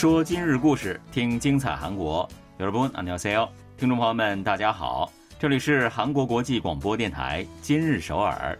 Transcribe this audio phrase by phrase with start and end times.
[0.00, 2.28] 说今日故事，听精彩韩国。
[2.58, 8.58] 여러분안녕하세요，听众朋友们，大家好，这里是韩国国际广播电台今日首尔。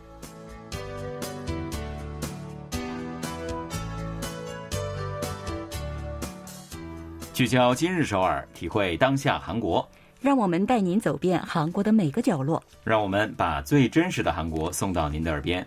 [7.32, 9.86] 聚焦今日首尔，体会当下韩国。
[10.20, 12.62] 让我们带您走遍韩国的每个角落。
[12.82, 15.64] 让我们把最真实的韩国送到您的耳边。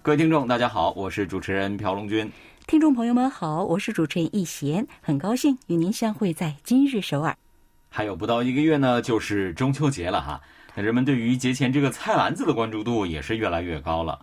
[0.00, 2.30] 各位听众，大家好，我是主持人朴龙军。
[2.69, 7.35] 听众朋友们好，我是主持人易贤，很高兴与您相会在今日首尔。
[7.89, 10.39] 还有不到一个月呢，就是中秋节了哈。
[10.75, 14.19] 那人们对于节前这个菜篮子的关注度也是越来越高了。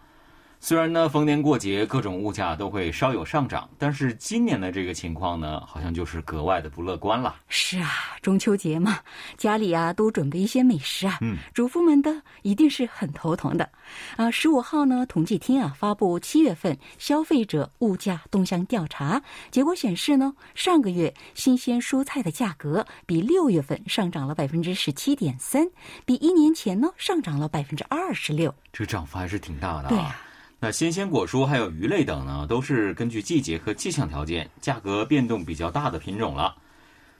[0.66, 7.36] 虽然呢，逢年过节各种物价都会稍有上涨，但是今年的这个情况呢，好像就是格外的不乐观了。
[7.48, 7.88] 是啊，
[8.20, 8.98] 中秋节嘛，
[9.36, 13.70] 家里啊多准备一些美食啊，嗯，主妇们的一定是很头疼的。
[14.16, 19.22] 啊，十五号呢，统计厅啊发布七月份消费者物价动向调查
[19.52, 25.64] 结果显示呢，上个月新鲜蔬菜的价格比六月份上涨了百分之十七点三，
[26.04, 28.52] 比一年前呢上涨了百分之二十六。
[28.72, 29.88] 这个涨幅还是挺大的啊。
[29.90, 30.16] 对呀、
[30.58, 36.56] 那新鲜果蔬还有鱼类等呢，都是根据季节和气象条件，价格变动比较大的品种了。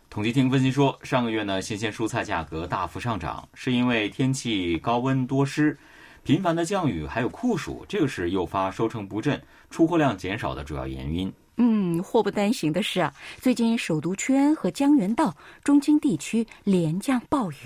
[0.09, 5.77] 统计厅分析说，上个月呢，新鲜蔬菜价格大幅上涨，是因为天气高温多湿、
[6.23, 11.31] 频繁的降雨，还有酷暑，这个是诱发收成不振、出货量减少的主要原因。
[11.59, 17.57] 嗯，祸不单行的是啊，最近首都圈和江原道、中京地区连降暴雨，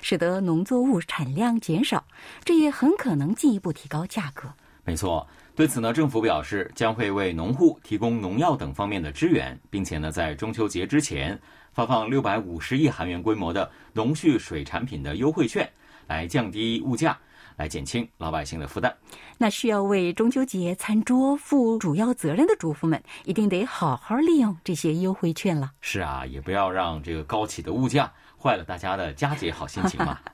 [0.00, 2.02] 使得农作物产量减少，
[2.44, 4.48] 这也很可能进一步提高价格。
[4.88, 11.38] 没错，对此呢，政府表示将会为农户提供农药等方面的支援，并且呢，在中秋节之前
[11.74, 15.70] 发放六百五十亿韩元规模的农畜水产品的优惠券，
[16.06, 17.18] 来降低物价，
[17.56, 18.90] 来减轻老百姓的负担。
[19.36, 25.70] 那需要为中秋节餐桌负主要责任的主妇们，一定得好好利用这些优惠券了。
[25.82, 28.10] 是啊，也不要让这个高企的物价
[28.42, 30.18] 坏了大家的佳节好心情嘛。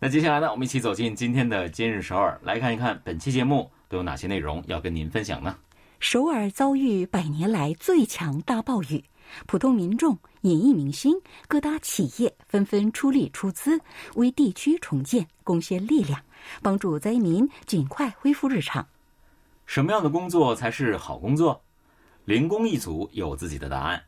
[0.00, 5.56] 那接下来呢，我们一起走进今天的今日首尔，来看一看本期节目都有哪些内容要跟您分享呢？
[6.00, 9.04] 首尔遭遇百年来最强大暴雨，
[9.46, 11.14] 普通民众、演艺明星、
[11.46, 13.80] 各大企业纷纷出力出资，
[14.16, 16.20] 为地区重建贡献力量，
[16.60, 18.84] 帮助灾民尽快恢复日常。
[19.64, 21.62] 什么样的工作才是好工作？
[22.24, 24.02] 零工一族有自己的答案，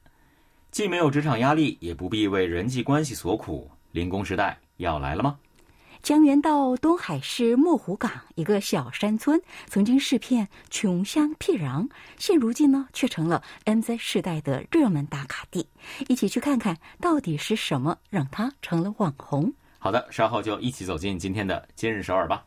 [0.73, 3.71] 既没有职场压力，也不必为人际关系所苦。
[3.93, 5.39] 零工时代要来了吗？
[6.07, 15.69] 江源到东海市墨湖港一个小山村，曾经是片穷乡僻壤，现如今呢，却成了 MZ 世代的热门打卡地。
[16.07, 19.53] 一起去看看，到底是什么让它成了网红？
[19.81, 22.45] 好的，稍后就一起走进今天的今日首尔吧。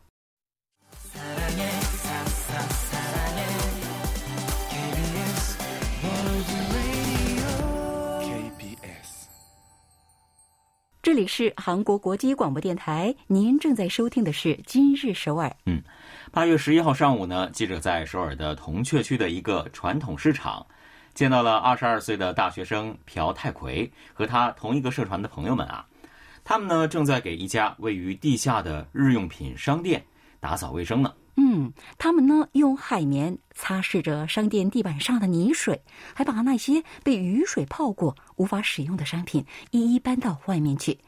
[11.10, 15.48] 这里是韩国国际广播电台，您正在收听的是《今日首尔》。
[15.66, 15.82] 嗯
[16.30, 20.64] 八月十一号上午呢，记者在首尔的铜雀区的一个传统市场，
[21.12, 25.84] 见到了二十二岁的大学生朴泰奎和他同一个社团的朋友们啊，
[26.44, 30.00] 他们呢正在给一家位于地下的日用品商店
[30.38, 31.12] 打扫卫生呢。
[31.36, 35.82] 嗯，他们呢用海绵擦拭着商店地板上的泥水，
[36.14, 40.98] 还把那些被雨水泡过、无法使用的商品一一搬到外面去。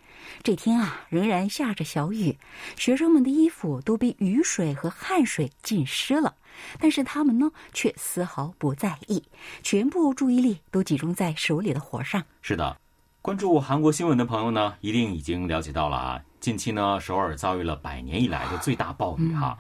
[0.43, 2.39] 这天啊，仍然下着小雨，
[2.77, 6.35] 学生们的衣服都被雨水和汗水浸湿了，
[6.79, 9.23] 但是他们呢却丝毫不在意，
[9.63, 12.23] 全部注意力都集中在手里的活上。
[12.41, 12.79] 是的，
[13.21, 16.23] 关注韩国新闻的朋友呢，一定已经了解到了啊。
[16.39, 19.59] 近期呢，首尔遭遇了百年以来的最大暴雨哈，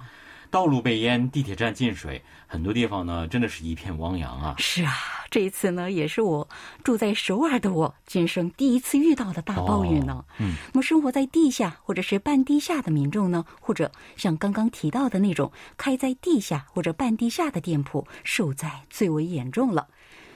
[0.53, 4.55] 道路被淹，地铁站进水，很多地方呢真的是一片汪洋啊。
[4.59, 4.93] 是啊，
[5.31, 6.47] 这一次呢，也是我
[6.85, 10.27] 住在首尔的我今生第一次遇到的大暴雨呢。
[10.39, 19.89] 嗯，那么生活在地下或者是半地下的民众呢，或者像刚刚提到的那种开在地下或者半地下的店铺，受灾最为严重了。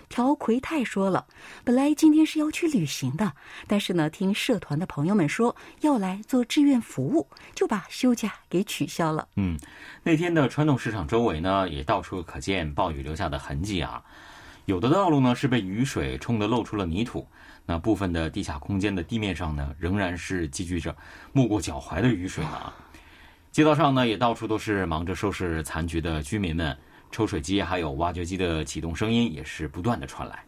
[0.08, 1.26] 朴奎泰说了，
[1.64, 3.32] 本来今天是要去旅行的，
[3.66, 9.28] 但是呢，听社团的朋友们说要来做志愿服务，就把休假给取消了。
[9.36, 9.58] 嗯，
[10.02, 14.02] 那天的传统市场周围呢，也到处可见暴雨留下的痕迹啊。
[14.64, 17.26] 有的道路呢是被雨水冲得露出了泥土，
[17.64, 20.96] 那部分的地下空间的地面上呢，仍然是积聚着
[21.32, 22.72] 没过脚踝的雨水啊。
[23.52, 26.76] 街道上呢，也到处都是忙着收拾残局的居民们，
[27.10, 30.42] 抽水机还有挖掘机的启动声音也是不断的传来。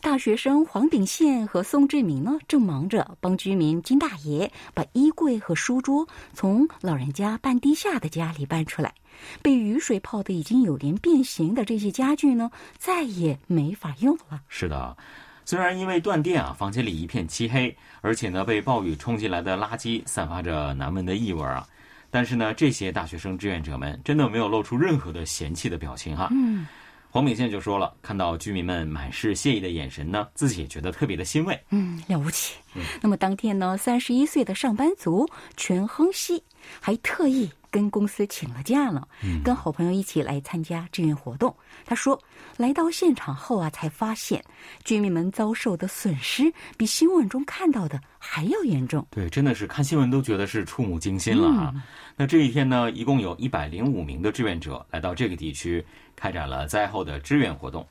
[0.00, 8.94] 大学生黄炳宪和宋志明呢，正忙着帮居民金大爷把衣柜和书桌从老人家半地下的家里搬出来。
[9.42, 12.48] 被雨水泡的已经有点变形的这些家具呢，
[12.78, 14.40] 再也没法用了。
[14.46, 14.96] 是的，
[15.44, 21.66] 虽然因为断电啊，房间里一片漆黑，而且呢，被暴雨冲进来的垃圾散发着难闻的异味啊，
[22.10, 26.28] 但是呢，这些大学生志愿者们真的没有露出任何的嫌弃的表情哈。
[26.30, 26.66] 嗯，
[27.10, 31.58] 黄炳宪就说了，看到居民们满是谢意的眼神呢，自己也觉得特别的欣慰。
[31.70, 32.54] 嗯，了不起。
[33.00, 36.42] 那么当天呢，三十一岁的上班族全亨熙
[36.80, 39.06] 还特意跟公司请了假了，
[39.44, 41.54] 跟好朋友一起来参加志愿活动。
[41.84, 42.20] 他说，
[42.56, 44.42] 来到现场后啊，才发现
[44.84, 49.06] 居民们遭受的损失比新闻中看到的还要严重。
[49.10, 51.74] 对，真的是看新闻都觉得是触目惊心了啊！
[52.16, 55.84] 那这一天呢，一共有一百零五名的志愿者来到这个地区，
[56.16, 57.86] 开展了灾后的志愿活动，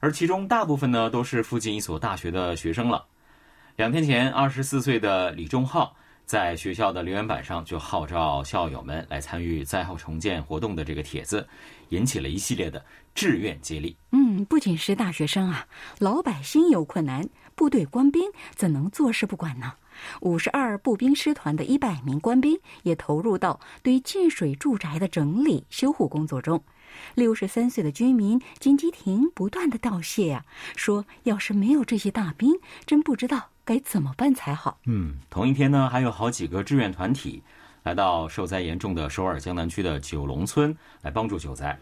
[0.00, 3.04] 而其中大部分呢都是附近一所大学的学生了。
[3.76, 5.94] 两天前，二十四岁的李忠浩
[6.30, 11.44] 在学校的留言板上就号召校友们来参与灾后重建活动的这个帖子，
[11.88, 12.80] 引起了一系列的
[13.16, 13.96] 志愿接力。
[14.12, 15.66] 嗯，不仅是大学生啊，
[15.98, 19.72] 老百姓有困难，部队官兵怎能坐视不管呢？
[20.20, 26.62] 五十二步兵师团的一百名官兵也投入到对进水住宅的整理修护工作中。
[27.16, 30.44] 六十三岁的居民金基廷不断的道谢呀，
[30.76, 32.54] 说要是没有这些大兵，
[32.86, 34.80] 真不知道该怎么办才好。
[34.86, 37.40] 嗯，同一天呢，还有好几个志愿团体
[37.84, 41.78] 来到受灾严重的首尔江南区的九龙村来帮助救灾，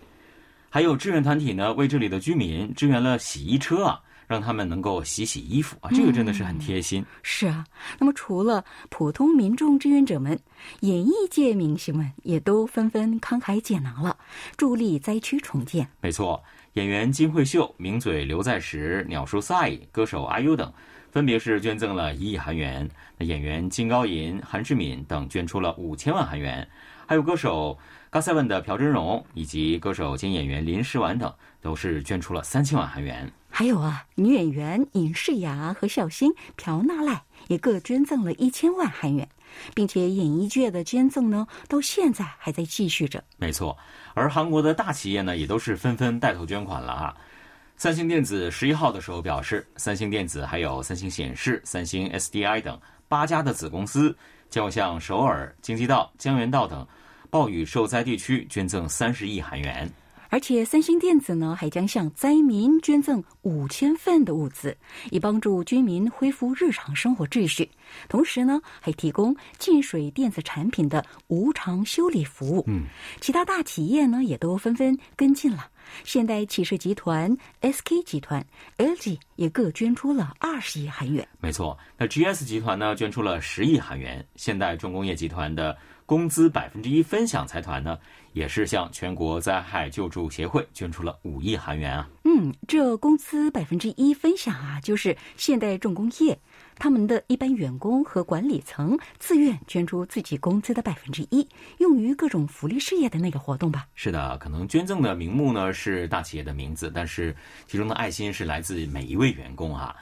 [0.68, 3.98] 还有志愿团体呢为这里的居民支援了洗衣车啊。
[4.26, 7.02] 让他们能够洗洗衣服啊，这个真的是很贴心。
[7.22, 7.64] 是啊，
[7.98, 10.38] 那么除了普通民众志愿者们，
[10.80, 14.14] 演艺界明星们也都纷纷慷慨解囊了，
[14.58, 15.88] 助力灾区重建。
[16.02, 16.44] 没错，
[16.74, 20.70] 演员金惠秀、名嘴刘在石、鸟叔赛、歌手阿 U 等，
[21.10, 22.88] 分别是捐赠了一亿韩元。
[23.16, 26.66] 那演员金高银、韩志敏等捐出了五千万韩元，
[27.06, 27.76] 还有歌手
[28.10, 33.30] 高赛文的朴真荣以及歌手兼演员林诗婉等，都是捐出了三千万韩元。
[33.50, 39.26] 还有啊，女演员尹世雅和笑星朴娜赖也各捐赠了一千万韩元，
[39.74, 43.24] 并且演艺界的捐赠呢，到现在还在继续着。
[43.38, 43.76] 没错，
[44.14, 47.16] 而韩国的大企业呢，也都是纷纷带头捐款了啊。
[47.78, 52.76] 三星电子十一号的时候表示，三星电子还有三星显示、三星 SDI 等
[53.06, 54.12] 八家的子公司
[54.50, 56.84] 将向首尔、京畿道、江原道等
[57.30, 59.88] 暴雨受灾地区捐赠三十亿韩元。
[60.30, 64.76] 而且，三星电子呢还将向灾民捐赠五千份的物资，
[65.10, 67.70] 以帮助居民恢复日常生活秩序。
[68.08, 72.64] 同时呢，还提供进水电子产品的无偿修理服务。
[72.66, 72.82] 嗯，
[73.20, 75.70] 其他大企业呢也都纷纷跟进了。
[76.04, 78.44] 现代汽车集团、SK 集团、
[78.76, 81.26] LG 也各捐出了二十亿韩元。
[81.40, 84.22] 没错，那 GS 集团呢捐出了十亿韩元。
[84.36, 85.74] 现代重工业集团的
[86.08, 87.98] 工资百分之一分享财团呢？
[88.32, 92.08] 也是向全国灾害救助协会捐出了五亿韩元啊！
[92.24, 96.38] 嗯，这工资百分之一分享啊，就是现代重工业
[96.76, 101.46] 他们的一般员工和管理层自愿捐出自己工资的百分之一，
[101.76, 103.86] 用于各种福利事业的那个活动吧？
[103.94, 109.94] 是的，可能捐赠的名目呢是大企业的名字，但是其中的爱心是来自每一位员工啊。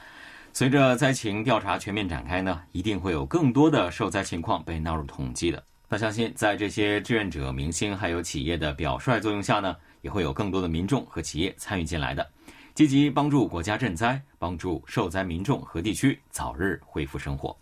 [0.53, 5.61] 随着灾情调查全面展开呢，一定会有更多的受灾情况被纳入统计的。
[5.89, 12.29] 那相信，在这些志愿者、明星还有企业的表率作用下呢，也会有更多的民众和企业参与进来的，
[12.75, 17.57] 积极帮助国家赈灾，帮助受灾民众和地区早日恢复生活。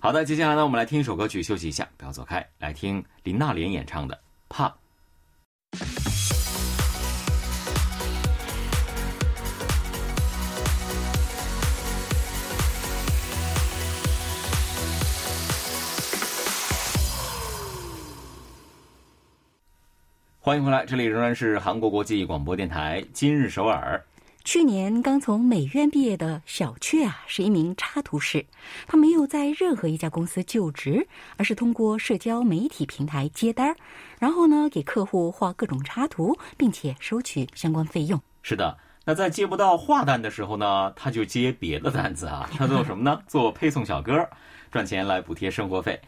[0.00, 4.16] 好的，接下来呢，我们来听一首歌曲，休息一下，不要走开，来听林娜莲演唱的
[4.48, 4.68] 《怕》。
[20.44, 24.04] 欢迎回来，这里仍然是韩国国际广播电台今日首尔。
[24.42, 28.44] 去年刚从美院毕业的小雀啊，是一名插图师。
[28.88, 31.06] 他没有在任何一家公司就职，
[31.36, 33.72] 而是通过社交媒体平台接单，
[34.18, 38.20] 然后呢给客户画各种插图，并且收取相关费用。
[38.42, 42.50] 是的，那在接不到画单的时候呢，他就接别的单子啊。
[42.58, 43.22] 他做什么呢？
[43.28, 44.28] 做配送小哥，
[44.72, 46.00] 赚钱来补贴生活费。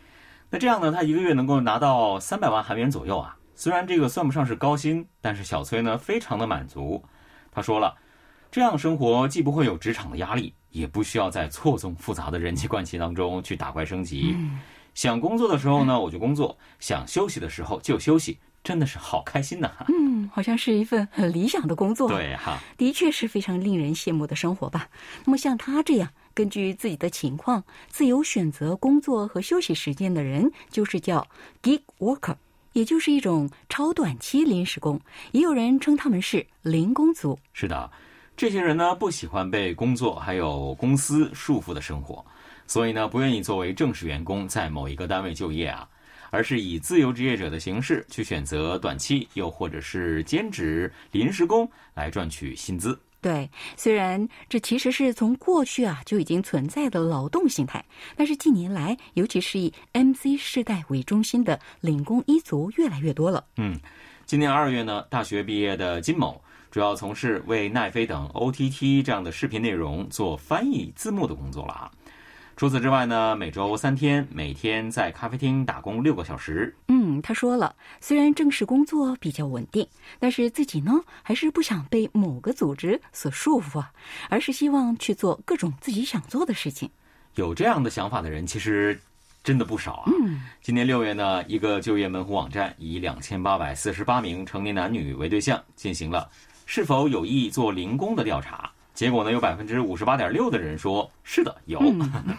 [0.50, 3.36] 那这样呢，他一个月能够拿到三百万韩元左右啊。
[3.54, 7.02] 虽然这个算不上是高薪，但是小崔呢非常的满足。
[7.52, 7.96] 他说了，
[8.50, 14.36] 这样生活既不会有职场的压力，也不需要在错综复杂的人际关系当中去打怪升级。
[14.94, 19.70] 想工作的时候呢，我就工作；想休息的时候就休息，真的是好开心呐！
[19.88, 22.08] 嗯，好像是一份很理想的工作。
[22.08, 24.88] 对哈，的确是非常令人羡慕的生活吧。
[25.24, 31.26] 那么像他这样根据自己的情况自由选择工作和休息时间的人，就是叫
[31.62, 32.36] gig worker。
[32.74, 35.00] 也就是一种超短期临时工，
[35.32, 37.38] 也有人称他们是零工族。
[37.52, 37.90] 是的，
[38.36, 42.24] 这些人呢不喜欢被工作还有公司束缚的生活，
[42.66, 45.88] 所以呢不愿意作为正式员工在某一个单位就业啊，
[46.30, 52.98] 而是以自由职业者的形式去选择短期又或者是兼职临时工来赚取薪资。
[53.24, 57.82] 对，虽然这其实是从过去啊就已经存在的劳动形态，
[58.14, 63.42] 但是近年来，尤其是以 MC 世代为中心的领工一族越来越多了。
[63.56, 63.80] 嗯，
[64.26, 66.38] 今年二月呢，大学毕业的金某
[66.70, 71.90] 主要从事为奈飞等 OTT 这样的视频内容做翻译字幕的工作了啊。
[72.56, 76.72] 除此之外呢，每周三天，每天在咖啡厅打工六个小时。
[76.86, 79.86] 嗯，他说了，虽然正式工作比较稳定，
[80.20, 80.92] 但是自己呢
[81.22, 83.90] 还是不想被某个组织所束缚啊，
[84.30, 86.88] 而是希望去做各种自己想做的事情。
[87.34, 88.96] 有这样的想法的人，其实
[89.42, 90.12] 真的不少啊。
[90.22, 96.30] 嗯，今年六月呢，一个就业门户网站以两千八百四十八名成年男女为对象，进行了
[96.66, 98.70] 是否有意做零工的调查。
[98.94, 101.82] 结果呢，有百分之五十八点六的人说是的，有。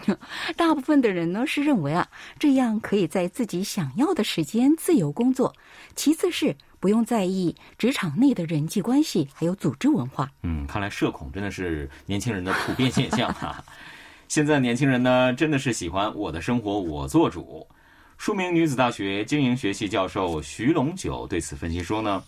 [0.56, 2.08] 大部分的人呢是认为啊，
[2.38, 5.54] 这样可以在自己想要的时间自由工作。
[5.94, 10.30] 其次是不用在意职场内的人际关系，还有组织文化。
[10.44, 13.62] 嗯，看来社恐真的是年轻人的普遍现象哈。
[14.26, 17.68] 现在年轻人呢，真的是喜欢我的生活我做主。
[18.16, 22.24] 数名女子大学经营学系教授徐龙九对此分析说呢，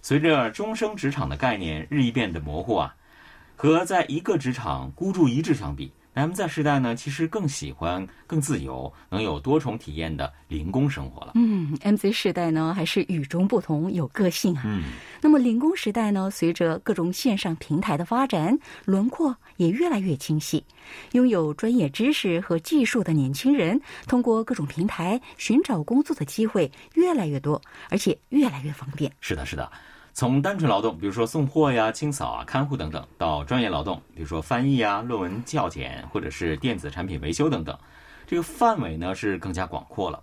[0.00, 2.96] 随着终生职场的概念日益变得模糊啊。
[3.56, 11.32] 和在一个职场孤注一掷相比，M Z 时代呢，其实更喜欢更自由、能有多重体验的零工生活了。
[11.36, 14.62] 嗯，M Z 时代呢，还是与众不同，有个性啊。
[14.66, 14.82] 嗯，
[15.22, 20.62] 那么零工时代呢，随着各种线上平台的发展，轮廓也越来越清晰。
[21.12, 29.10] 拥有专业知识和技术的年轻人，通过各种平台寻找工作的机会越来越多，而且越来越方便。
[29.20, 29.70] 是的，是的。
[30.16, 37.78] 从单纯劳动，比如说送货呀、清扫啊、看护等等，到专业劳动，比如说翻译啊、论文校检，或者是电子产品维修等等，
[38.26, 40.18] 这个范围呢是更加广阔了。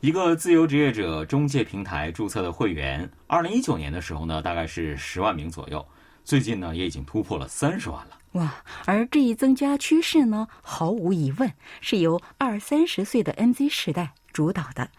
[0.00, 5.82] 一个自由职业者中介平台注册的会员，二零一九年的时候呢，大概是十万名左右，
[6.22, 8.18] 最近呢也已经突破了三十万了。
[8.32, 8.56] 哇！
[8.84, 11.50] 而这一增加趋势呢，毫无疑问
[11.80, 14.12] 是由二三十岁的 MZ 时代。
[14.34, 14.90] 主导的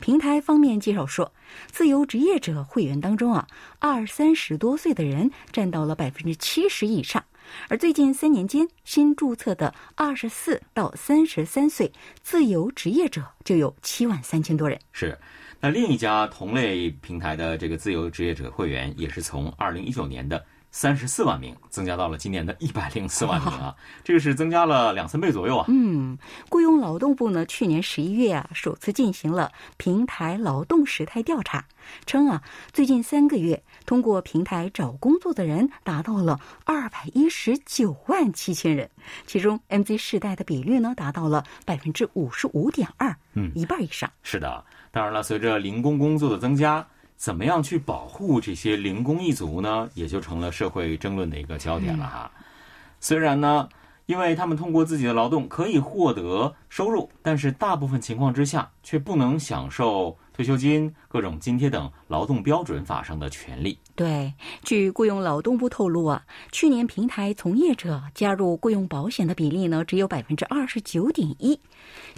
[0.00, 1.32] 平台方面介绍说，
[1.66, 3.48] 自由职业者会员当中啊，
[3.80, 7.24] 二三十多岁的人占到了百分之七十以上，
[7.68, 11.90] 而最近三年间新注册的二十四到三十三岁
[12.22, 14.78] 自由职业者就有七万三千多人。
[14.92, 15.18] 是，
[15.58, 20.44] 那另一家同类平台的这个自由职业者会员也是从二零一九年的。
[20.72, 25.66] 三十四万名增加到了今年的一百零四万名啊，这个是增加了两三倍左右啊。
[25.68, 26.16] 嗯，
[26.48, 31.66] 雇佣劳动部呢，去年十一月啊，首次进行了平台劳动时态调查，
[32.06, 38.88] 称啊，最近三个月通过平台找工作的人达到了二百一十九万七千人，
[39.26, 44.10] 其中 MZ 世代的比率呢达到了百分之五十五点二，嗯，一半以上。
[44.22, 46.86] 是的，当然了，随着零工工作的增加。
[47.22, 49.88] 怎么样去保护这些零工一族呢？
[49.94, 52.28] 也就成了社会争论的一个焦点了哈。
[52.98, 53.68] 虽然呢，
[54.06, 63.78] 因为他们通过自己的劳动可以获得收入，但是大部分情况之下却不能享受退休金、各种津贴等劳动标准法上的权利。
[63.94, 71.60] 对，据雇佣劳动部透露啊，去年平台从业者加入雇佣保险的比例呢，只有百分之二十九点一，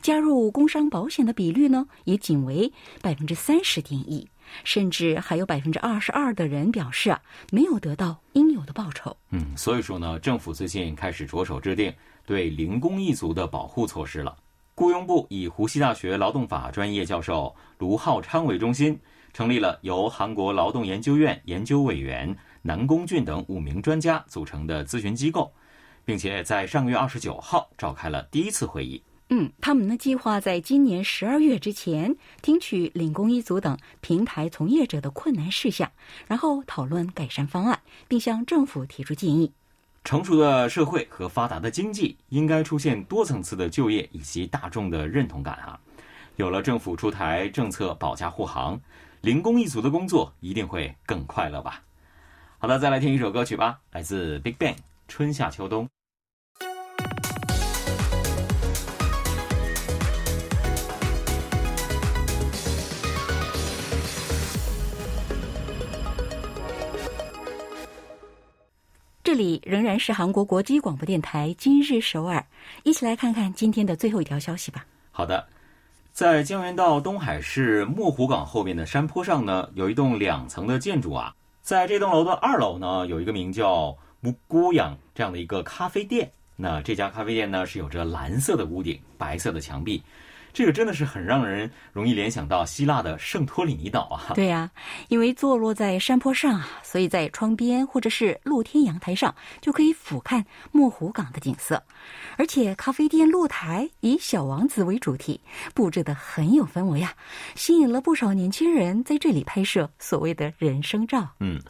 [0.01, 4.27] 加入工伤保险的比率呢，也仅为百分之三十点一。
[4.63, 7.21] 甚至还有百分之二十二的人表示啊，
[7.51, 9.17] 没有得到应有的报酬。
[9.31, 11.93] 嗯，所以说呢，政府最近开始着手制定
[12.25, 14.37] 对零工一族的保护措施了。
[14.77, 18.99] 雇佣部以湖西大学劳动法专业教授卢浩昌为中心，
[19.33, 25.53] 成立了由韩国劳动研究院研究委员南宫俊等五名专家组成的咨询机构，
[26.05, 29.01] 并且在上个月二十九号召开了第一次会议。
[29.37, 35.91] 嗯，他们呢计划在今年十二月之前听取领工一族等平台从业者的困难事项，
[36.29, 39.51] 然后讨论改善方案，并向政府提出建议。
[40.05, 45.81] 成熟的社会和发达的经济应该出现多层次的就业以及大众的认同感啊！
[46.37, 48.81] 有了政府出台政策保驾护航，
[49.23, 51.83] 零工一族的工作一定会更快乐吧？
[52.59, 54.75] 好的，再来听一首歌曲吧，来自 Big Bang，
[55.09, 55.87] 《春夏秋冬》。
[69.35, 72.47] 这里仍然是韩国国际广播电台今日首尔，
[72.85, 74.87] 一起来看看今天的最后一条消息吧。
[75.11, 75.45] 好的，
[76.13, 86.31] 在江原道东海市墨湖港后面的山坡上呢，有一栋两层的建筑啊，在这栋楼的二楼呢，有一个名叫木姑养这样的一个咖啡店。
[86.55, 90.01] 那这家咖啡店呢，是有着蓝色的屋顶、白色的墙壁。
[90.55, 94.33] 这个真的是很让人容易联想到希腊的圣托里尼岛啊！
[94.35, 94.71] 对呀，
[95.09, 101.83] 因为坐落在山坡上啊，所以在窗边或者是露天阳台上就可以俯瞰墨湖港的景色。
[102.37, 105.41] 而且咖啡店露台以小王子为主题，
[105.75, 107.13] 布置的很有氛围啊，
[107.57, 111.29] 吸引了不少年轻人在这里拍摄所谓的人生照。
[111.41, 111.61] 嗯，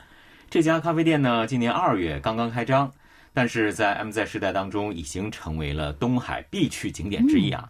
[0.51, 2.93] 这家咖啡店呢，今年二月刚刚开张，
[3.33, 7.67] 但是在 M Z 时代当中已经成为了东海必去景点之一啊。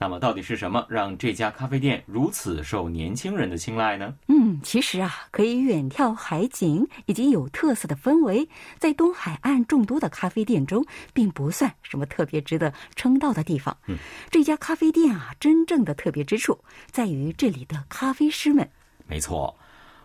[0.00, 4.14] 那么到底是什么让这家咖啡店如此受年轻人的青睐呢？
[4.28, 13.76] 嗯，其实啊，可以远眺海景以及有特色的氛围，在东海岸众多的咖啡店中，并不算什么特别值得称道的地方。
[13.88, 13.96] 嗯，
[14.30, 16.56] 这家咖啡店啊，真正的特别之处
[16.92, 18.70] 在于这里的咖啡师们。
[19.08, 19.52] 没错，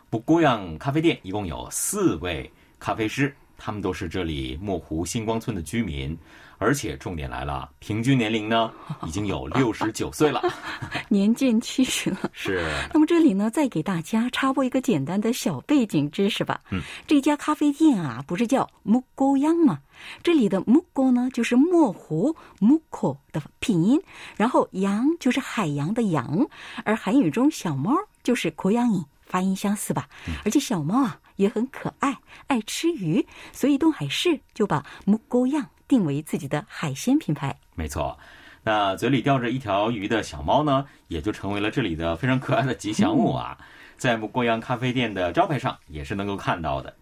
[0.10, 6.18] 不过样咖啡店一共有四位咖啡师，他们都是这里墨湖星光村的居民。
[6.64, 8.72] 而且重点来了，平均年龄呢
[9.06, 10.42] 已经有六十九岁了，
[11.10, 12.32] 年近七十了。
[12.32, 12.66] 是。
[12.94, 16.62] 那么这里呢，再给大家插播一个简单的小背景知识吧。
[16.72, 19.80] 嗯，这家咖啡店啊，不是叫木沟央吗？
[20.24, 24.02] 这里的木沟呢，就是墨湖木口的拼音，
[24.38, 26.48] 然后洋就是海洋的洋，
[26.86, 27.94] 而韩语中小猫
[28.24, 30.08] 就是口洋音，发音相似吧？
[30.46, 32.18] 而且小猫啊也很可爱，
[32.48, 35.68] 爱吃鱼，所以东海市就把木沟央。
[35.88, 38.18] 定为自己的海鲜品牌，没错。
[38.64, 43.58] 那嘴里叼着一条鱼的小猫呢，也就成为了这里的非常可爱的吉祥物啊，
[43.98, 46.96] 在木光阳咖啡店的招牌上也是能够看到的。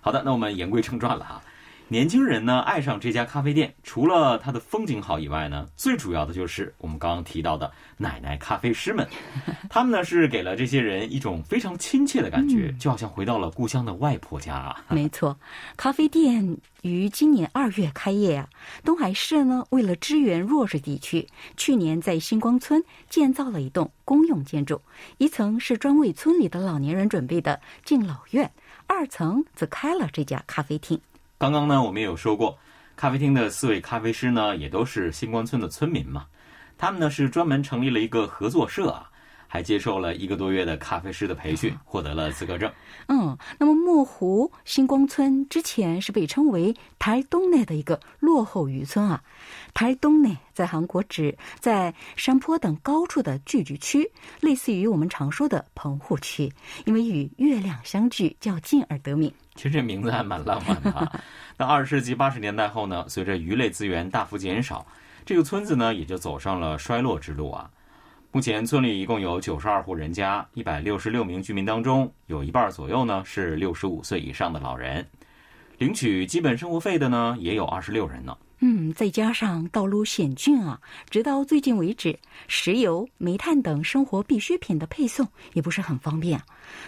[0.00, 1.42] 好的，那我们言归正传了哈。
[1.90, 9.08] 年轻人呢爱上这家咖啡店，除了它的风景好以外呢，最主要的就是我们刚刚提到的奶奶咖啡师们，
[9.70, 14.84] 他们呢是给了这些人一种非常亲切的感觉，就好像回到了故乡的外婆家啊。
[14.92, 15.38] 没错，
[15.78, 18.46] 咖啡店于今年二月开业啊。
[18.84, 24.78] 东海市呢为了支援弱势地区，去年在星光村建造了一栋公用建筑，
[25.16, 28.50] 一层是专为村里的老年人准备的敬老院，
[28.86, 31.00] 二层则开了这家咖啡厅。
[31.38, 32.58] 刚刚呢，我们也有说过，
[32.96, 36.26] 咖啡厅的四位咖啡师呢，也都是星光村的村民嘛。
[36.76, 39.08] 他们呢是专门成立了一个合作社啊，
[39.48, 42.70] 还接受了一个多月的咖啡师的培训，获得了资格证。
[43.08, 49.20] 嗯，那么墨湖星光村之前是被称为台东内的一个落后渔村啊。
[49.72, 54.08] 台东内在韩国指在山坡等高处的聚居区，
[54.40, 56.52] 类似于我们常说的棚户区，
[56.84, 59.32] 因为与月亮相距较近而得名。
[59.54, 61.20] 其实这名字还蛮浪漫的啊。
[61.56, 64.86] 那二十世纪八十年代后呢，随着鱼类资源大幅减少，
[65.24, 67.70] 这个村子呢也就走上了衰落之路啊。
[68.30, 75.04] 目前村里一共有九十二户人家，一百六十六名居民当中，有一半左右呢是六十五岁以上的老人，
[75.78, 78.36] 领取基本生活费的呢也有二十六人呢。
[78.60, 86.38] 嗯，再加上道路险峻啊，直到最近为止，石油、煤炭等生活必需品的配送也不是很方便。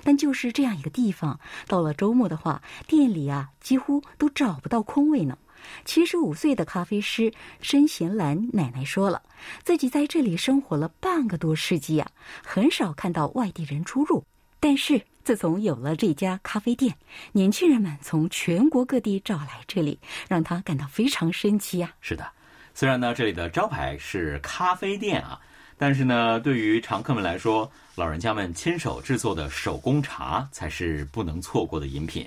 [0.05, 5.39] 但就是这样一个地方，到了周末的话，店里啊几乎都找不到空位呢。
[5.85, 9.23] 七十五岁的咖啡师申贤兰奶奶说了，
[9.63, 12.11] 自己在这里生活了半个多世纪啊，
[12.45, 14.25] 很少看到外地人出入，
[14.59, 15.01] 但是。
[15.23, 16.97] 自从有了这家咖啡店，
[17.31, 19.97] 年轻人们从全国各地找来这里，
[20.27, 21.93] 让他感到非常生气啊。
[22.01, 22.27] 是的，
[22.75, 25.39] 虽然呢这里的招牌是咖啡店啊，
[25.77, 32.27] 但是呢对于常客们来说，老人家们亲手制作的手工茶才是不能错过的饮品。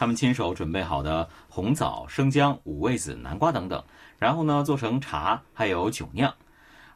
[0.00, 3.84] 他们亲手准备好的红枣、生姜、五味子、南瓜等等，
[4.18, 6.32] 然后呢做成茶，还有酒酿。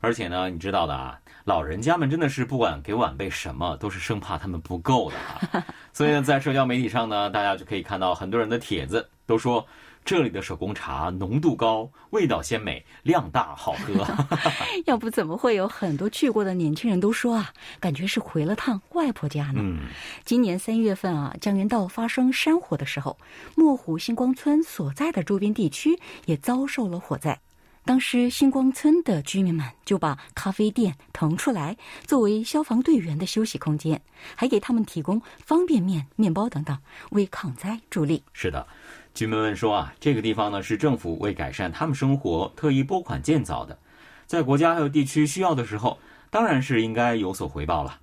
[0.01, 5.67] 而且呢，你知道的啊，老人家们真的是不管给晚辈什么，都是生怕他们不够的啊。
[5.93, 9.67] 所以呢，在社交媒体上呢，大家就可以看到很多人的帖子，都说
[10.05, 14.07] 这里的手工茶浓度高，味道鲜美，量大，好喝。
[14.85, 19.61] 要不怎么会有很多去过的年轻人都说啊，感觉是回了趟外婆家呢？
[19.63, 19.79] 嗯，
[20.25, 23.17] 今年三月份啊，江原道发生山火的时候，
[23.57, 27.41] 墨湖星光村所在的周边地区也遭受了火灾。
[27.87, 34.01] 当时星光村的居民们就把咖啡店腾出来，作为消防队员的休息空间，
[34.35, 36.79] 还给他们提供方便面、面包等等，
[37.11, 38.23] 为抗灾助力。
[38.33, 38.67] 是的，
[39.15, 43.79] 居民们说啊，这个地方呢是政府为改善他们生活特意拨款建造的，
[44.27, 45.99] 在国家还有地区需要的时候，
[46.31, 48.01] 当然是应该有所回报了。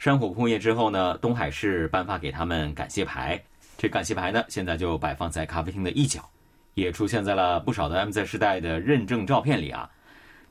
[0.00, 3.40] 山火扑灭之后呢，东海市颁发给他们感谢牌，
[3.78, 6.28] 这感谢牌呢现在就摆放在咖啡厅的一角。
[6.74, 9.90] 也出现在了不少的 M Z 时代的认证照片里啊！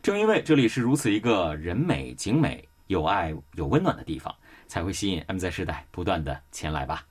[0.04, 4.34] 正因为这里是如此一个人美景美、有爱有温暖的地方，
[4.68, 7.04] 才会吸引 M Z 时代不断的前来吧。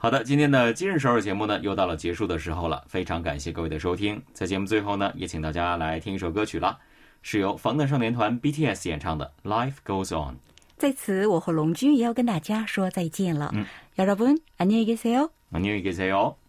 [0.00, 2.84] 好的，今天的今日首尔节目呢，又到了结束的时候了。
[2.86, 6.78] 非常感谢各位的收听，在节目最后呢，也请大家来听一首歌曲了，
[7.22, 10.34] 是由防弹少年团 BTS 演唱的《Life Goes On》。
[10.76, 13.50] 在此，我和龙君也要跟大家说再见了。
[13.54, 13.64] 嗯，
[13.96, 15.30] 여러분안녕히계세요。
[15.50, 16.39] 안녕히계세요。